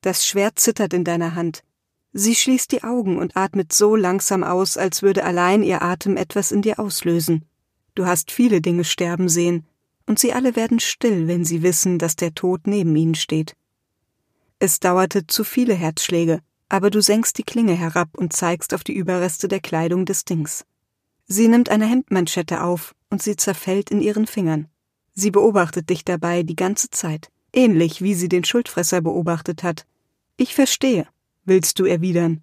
[0.00, 1.62] Das Schwert zittert in deiner Hand.
[2.12, 6.50] Sie schließt die Augen und atmet so langsam aus, als würde allein ihr Atem etwas
[6.50, 7.44] in dir auslösen.
[7.94, 9.66] Du hast viele Dinge sterben sehen,
[10.06, 13.54] und sie alle werden still, wenn sie wissen, dass der Tod neben ihnen steht.
[14.58, 18.94] Es dauerte zu viele Herzschläge, aber du senkst die Klinge herab und zeigst auf die
[18.94, 20.64] Überreste der Kleidung des Dings.
[21.26, 24.66] Sie nimmt eine Hemdmanschette auf und sie zerfällt in ihren Fingern.
[25.14, 29.86] Sie beobachtet dich dabei die ganze Zeit, ähnlich wie sie den Schuldfresser beobachtet hat.
[30.36, 31.06] Ich verstehe,
[31.50, 32.42] willst du erwidern,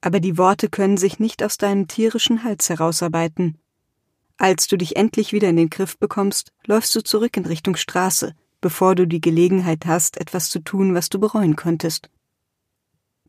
[0.00, 3.58] aber die Worte können sich nicht aus deinem tierischen Hals herausarbeiten.
[4.38, 8.34] Als du dich endlich wieder in den Griff bekommst, läufst du zurück in Richtung Straße,
[8.62, 12.08] bevor du die Gelegenheit hast, etwas zu tun, was du bereuen könntest.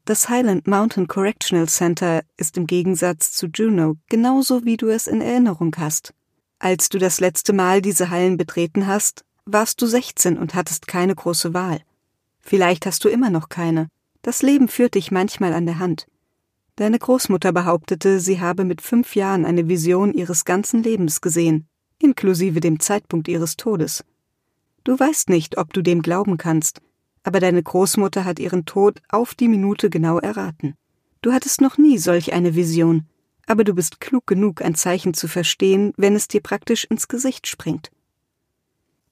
[0.06, 5.20] Das Highland Mountain Correctional Center ist im Gegensatz zu Juneau genauso, wie du es in
[5.20, 6.14] Erinnerung hast.
[6.58, 11.16] Als du das letzte Mal diese Hallen betreten hast, warst du 16 und hattest keine
[11.16, 11.82] große Wahl.
[12.40, 13.90] Vielleicht hast du immer noch keine.
[14.22, 16.08] Das Leben führt dich manchmal an der Hand.
[16.76, 21.68] Deine Großmutter behauptete, sie habe mit fünf Jahren eine Vision ihres ganzen Lebens gesehen,
[22.00, 24.04] inklusive dem Zeitpunkt ihres Todes.
[24.84, 26.82] Du weißt nicht, ob du dem glauben kannst,
[27.24, 30.76] aber deine Großmutter hat ihren Tod auf die Minute genau erraten.
[31.22, 33.08] Du hattest noch nie solch eine Vision,
[33.48, 37.48] aber du bist klug genug, ein Zeichen zu verstehen, wenn es dir praktisch ins Gesicht
[37.48, 37.92] springt.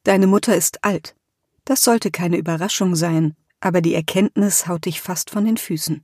[0.03, 1.15] Deine Mutter ist alt.
[1.63, 3.35] Das sollte keine Überraschung sein,
[3.65, 6.03] aber die Erkenntnis haut dich fast von den Füßen.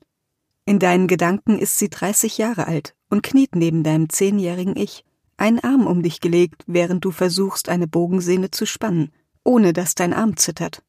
[0.66, 5.06] In deinen Gedanken ist sie 30 Jahre alt und kniet neben deinem zehnjährigen Ich,
[5.38, 9.12] einen Arm um dich gelegt, während du versuchst, eine Bogensehne zu spannen,
[9.44, 10.82] ohne dass dein Arm zittert.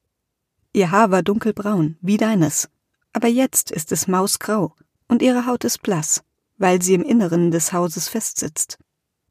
[0.73, 2.71] Ihr Haar war dunkelbraun, wie deines,
[3.13, 4.75] aber jetzt ist es mausgrau
[5.09, 6.25] und ihre Haut ist blass,
[6.57, 8.79] weil sie im Inneren des Hauses festsitzt.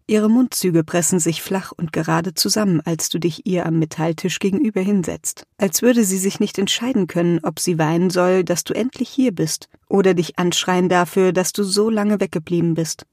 [0.07, 4.81] Ihre Mundzüge pressen sich flach und gerade zusammen, als du dich ihr am Metalltisch gegenüber
[4.81, 9.09] hinsetzt, als würde sie sich nicht entscheiden können, ob sie weinen soll, dass du endlich
[9.09, 13.05] hier bist, oder dich anschreien dafür, dass du so lange weggeblieben bist.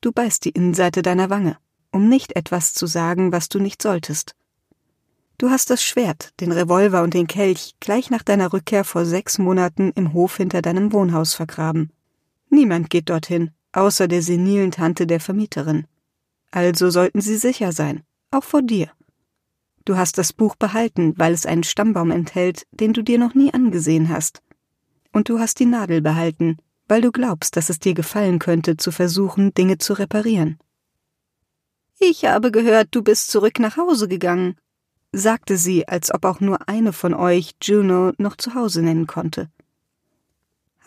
[0.00, 1.58] Du beißt die Innenseite deiner Wange,
[1.90, 4.34] um nicht etwas zu sagen, was du nicht solltest.
[5.36, 9.38] Du hast das Schwert, den Revolver und den Kelch gleich nach deiner Rückkehr vor sechs
[9.38, 11.90] Monaten im Hof hinter deinem Wohnhaus vergraben.
[12.50, 15.86] Niemand geht dorthin, außer der senilen Tante der Vermieterin.
[16.54, 18.92] Also sollten sie sicher sein, auch vor dir.
[19.84, 23.52] Du hast das Buch behalten, weil es einen Stammbaum enthält, den du dir noch nie
[23.52, 24.40] angesehen hast.
[25.12, 28.92] Und du hast die Nadel behalten, weil du glaubst, dass es dir gefallen könnte, zu
[28.92, 30.60] versuchen, Dinge zu reparieren.
[31.98, 34.56] Ich habe gehört, du bist zurück nach Hause gegangen,
[35.10, 39.50] sagte sie, als ob auch nur eine von euch Juno noch zu Hause nennen konnte.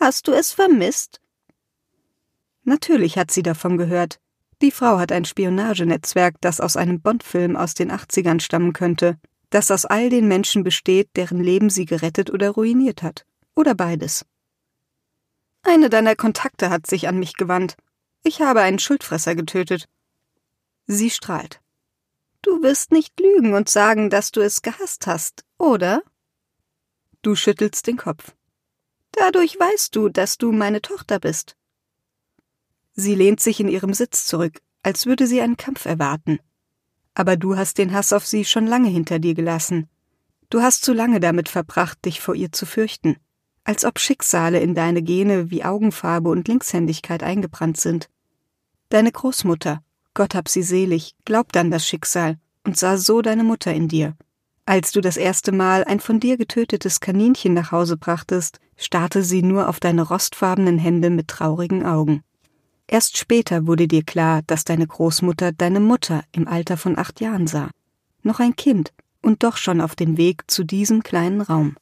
[0.00, 1.20] Hast du es vermisst?
[2.64, 4.18] Natürlich hat sie davon gehört.
[4.60, 9.18] Die Frau hat ein Spionagenetzwerk, das aus einem Bond-Film aus den 80ern stammen könnte,
[9.50, 13.24] das aus all den Menschen besteht, deren Leben sie gerettet oder ruiniert hat.
[13.54, 14.24] Oder beides.
[15.62, 17.76] Eine deiner Kontakte hat sich an mich gewandt.
[18.24, 19.88] Ich habe einen Schuldfresser getötet.
[20.86, 21.60] Sie strahlt.
[22.42, 26.02] Du wirst nicht lügen und sagen, dass du es gehasst hast, oder?
[27.22, 28.34] Du schüttelst den Kopf.
[29.12, 31.57] Dadurch weißt du, dass du meine Tochter bist.
[33.00, 36.40] Sie lehnt sich in ihrem Sitz zurück, als würde sie einen Kampf erwarten.
[37.14, 39.88] Aber du hast den Hass auf sie schon lange hinter dir gelassen.
[40.50, 43.14] Du hast zu lange damit verbracht, dich vor ihr zu fürchten,
[43.62, 48.10] als ob Schicksale in deine Gene wie Augenfarbe und Linkshändigkeit eingebrannt sind.
[48.88, 49.80] Deine Großmutter,
[50.12, 54.16] Gott hab sie selig, glaubte an das Schicksal und sah so deine Mutter in dir.
[54.66, 59.42] Als du das erste Mal ein von dir getötetes Kaninchen nach Hause brachtest, starrte sie
[59.44, 62.24] nur auf deine rostfarbenen Hände mit traurigen Augen.
[62.90, 67.46] Erst später wurde dir klar, dass deine Großmutter deine Mutter im Alter von acht Jahren
[67.46, 67.70] sah.
[68.22, 71.76] Noch ein Kind und doch schon auf dem Weg zu diesem kleinen Raum.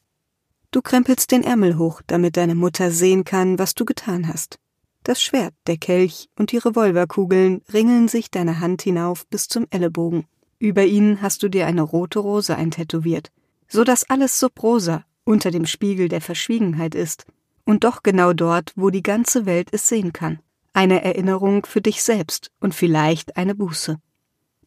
[0.72, 4.58] Du krempelst den Ärmel hoch, damit deine Mutter sehen kann, was du getan hast.
[5.04, 10.26] Das Schwert, der Kelch und die Revolverkugeln ringeln sich deine Hand hinauf bis zum Ellenbogen.
[10.58, 13.30] Über ihnen hast du dir eine rote Rose eintätowiert,
[13.68, 17.26] so dass alles subrosa unter dem Spiegel der Verschwiegenheit ist
[17.64, 20.40] und doch genau dort, wo die ganze Welt es sehen kann.
[20.76, 23.96] Eine Erinnerung für dich selbst und vielleicht eine Buße.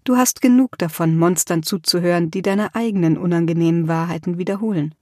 [0.03, 4.95] Du hast genug davon, Monstern zuzuhören, die deine eigenen unangenehmen Wahrheiten wiederholen.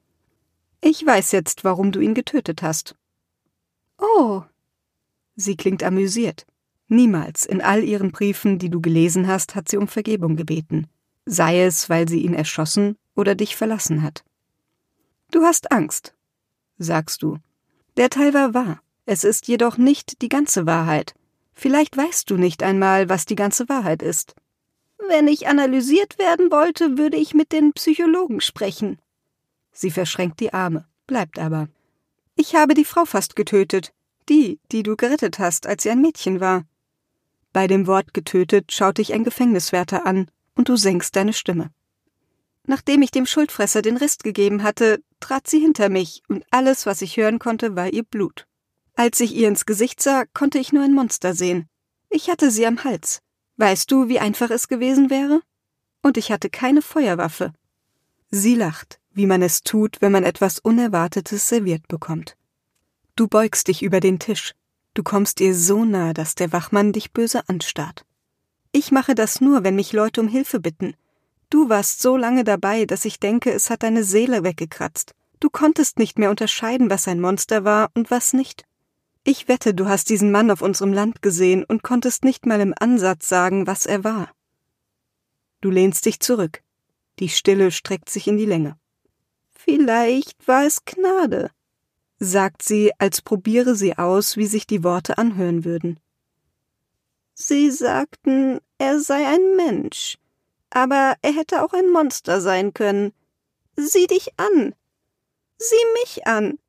[0.82, 2.98] Ich weiß jetzt, warum du ihn getötet hast.
[3.98, 4.44] Oh,
[5.38, 6.46] Sie klingt amüsiert.
[6.90, 10.88] Niemals in all ihren Briefen, die du gelesen hast, hat sie um Vergebung gebeten,
[11.26, 14.26] sei es, weil sie ihn erschossen oder dich verlassen hat.
[15.32, 16.16] Du hast Angst,
[16.78, 17.38] sagst du.
[17.96, 21.16] Der Teil war wahr, es ist jedoch nicht die ganze Wahrheit.
[21.54, 24.36] Vielleicht weißt du nicht einmal, was die ganze Wahrheit ist.
[25.08, 29.00] Wenn ich analysiert werden wollte, würde ich mit den Psychologen sprechen.
[29.72, 31.70] Sie verschränkt die Arme, bleibt aber.
[32.36, 33.94] Ich habe die Frau fast getötet,
[34.28, 36.66] die, die du gerettet hast, als sie ein Mädchen war.
[37.54, 41.72] Bei dem Wort getötet schaut dich ein Gefängniswärter an, und du senkst deine Stimme.
[42.66, 47.02] Nachdem ich dem Schuldfresser den Rist gegeben hatte, trat sie hinter mich, und alles, was
[47.02, 48.48] ich hören konnte, war ihr Blut.
[49.00, 51.70] Als ich ihr ins Gesicht sah, konnte ich nur ein Monster sehen.
[52.10, 53.22] Ich hatte sie am Hals.
[53.58, 55.42] Weißt du, wie einfach es gewesen wäre?
[56.02, 57.54] Und ich hatte keine Feuerwaffe.
[58.32, 62.38] Sie lacht, wie man es tut, wenn man etwas Unerwartetes serviert bekommt.
[63.16, 64.56] Du beugst dich über den Tisch.
[64.96, 68.04] Du kommst ihr so nah, dass der Wachmann dich böse anstarrt.
[68.72, 70.96] Ich mache das nur, wenn mich Leute um Hilfe bitten.
[71.52, 75.14] Du warst so lange dabei, dass ich denke, es hat deine Seele weggekratzt.
[75.40, 78.66] Du konntest nicht mehr unterscheiden, was ein Monster war und was nicht.
[79.30, 82.74] Ich wette, du hast diesen Mann auf unserem Land gesehen und konntest nicht mal im
[82.80, 84.32] Ansatz sagen, was er war.
[85.60, 86.64] Du lehnst dich zurück.
[87.20, 88.78] Die Stille streckt sich in die Länge.
[89.52, 91.52] Vielleicht war es Gnade,
[92.20, 96.00] sagt sie, als probiere sie aus, wie sich die Worte anhören würden.
[97.34, 100.18] Sie sagten, er sei ein Mensch,
[100.70, 103.12] aber er hätte auch ein Monster sein können.
[103.76, 104.74] Sieh dich an.
[105.58, 106.60] Sieh mich an.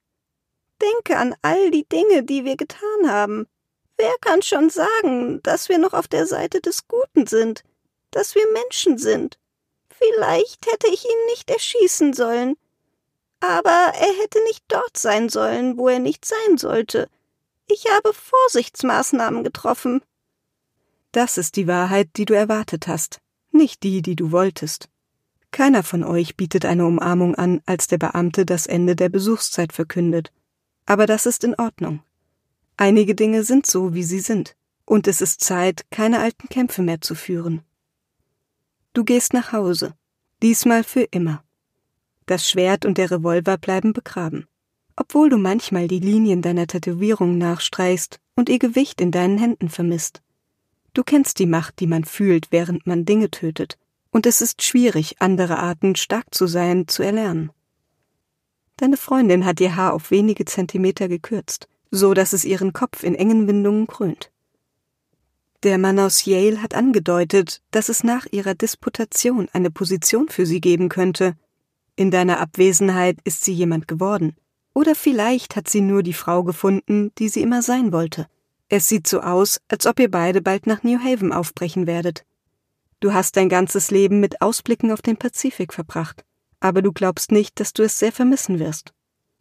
[0.81, 3.47] Denke an all die Dinge, die wir getan haben.
[3.97, 7.65] Wer kann schon sagen, dass wir noch auf der Seite des Guten sind?
[8.11, 9.39] dass wir Menschen sind.
[9.91, 12.57] Vielleicht hätte ich ihn nicht erschießen sollen.
[13.41, 17.09] Aber er hätte nicht dort sein sollen, wo er nicht sein sollte.
[17.67, 20.03] Ich habe Vorsichtsmaßnahmen getroffen.
[21.13, 24.89] Das ist die Wahrheit, die du erwartet hast, nicht die, die du wolltest.
[25.51, 30.33] Keiner von euch bietet eine Umarmung an, als der Beamte das Ende der Besuchszeit verkündet.
[30.89, 32.01] Aber das ist in Ordnung.
[32.79, 37.03] Einige Dinge sind so, wie sie sind, und es ist Zeit, keine alten Kämpfe mehr
[37.03, 37.61] zu führen.
[38.95, 39.93] Du gehst nach Hause,
[40.43, 41.45] diesmal für immer.
[42.25, 44.47] Das Schwert und der Revolver bleiben begraben,
[44.97, 50.23] obwohl du manchmal die Linien deiner Tätowierung nachstreichst und ihr Gewicht in deinen Händen vermisst.
[50.95, 53.77] Du kennst die Macht, die man fühlt, während man Dinge tötet,
[54.11, 57.51] und es ist schwierig, andere Arten stark zu sein, zu erlernen.
[58.79, 63.17] Deine Freundin hat ihr Haar auf wenige Zentimeter gekürzt, so dass es ihren Kopf in
[63.17, 64.31] engen Windungen krönt.
[65.65, 70.61] Der Mann aus Yale hat angedeutet, dass es nach ihrer Disputation eine Position für sie
[70.61, 71.35] geben könnte.
[71.97, 74.37] In deiner Abwesenheit ist sie jemand geworden.
[74.75, 78.29] Oder vielleicht hat sie nur die Frau gefunden, die sie immer sein wollte.
[78.69, 82.25] Es sieht so aus, als ob ihr beide bald nach New Haven aufbrechen werdet.
[83.01, 86.25] Du hast dein ganzes Leben mit Ausblicken auf den Pazifik verbracht,
[86.61, 88.93] aber du glaubst nicht, dass du es sehr vermissen wirst.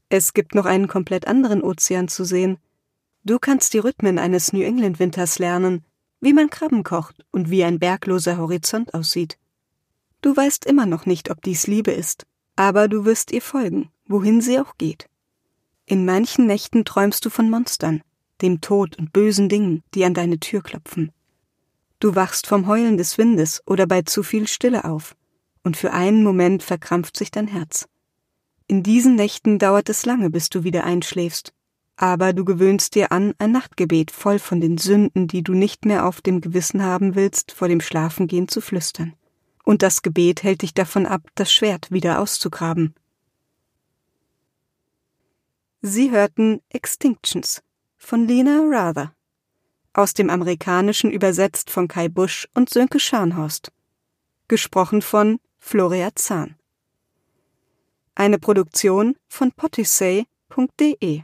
[0.10, 2.58] Es gibt noch einen komplett anderen Ozean zu sehen.
[3.24, 5.84] Du kannst die Rhythmen eines New England Winters lernen,
[6.22, 9.38] wie man Krabben kocht und wie ein bergloser Horizont aussieht.
[10.22, 12.26] Du weißt immer noch nicht, ob dies Liebe ist,
[12.56, 15.10] aber du wirst ihr folgen, wohin sie auch geht.
[15.86, 18.02] In manchen Nächten träumst du von Monstern,
[18.42, 21.12] dem Tod und bösen Dingen, die an deine Tür klopfen.
[22.00, 25.16] Du wachst vom Heulen des Windes oder bei zu viel Stille auf,
[25.68, 27.90] und für einen Moment verkrampft sich dein Herz.
[28.68, 31.54] In diesen Nächten dauert es lange, bis du wieder einschläfst,
[31.98, 36.06] aber du gewöhnst dir an, ein Nachtgebet voll von den Sünden, die du nicht mehr
[36.06, 39.14] auf dem Gewissen haben willst, vor dem Schlafengehen zu flüstern.
[39.66, 42.96] Und das Gebet hält dich davon ab, das Schwert wieder auszugraben.
[45.82, 47.62] Sie hörten Extinctions
[47.98, 49.14] von Lena Rather,
[49.92, 53.74] aus dem Amerikanischen übersetzt von Kai Busch und Sönke Scharnhorst,
[54.48, 56.56] gesprochen von Floria Zahn.
[58.16, 61.24] Eine Produktion von potisay.de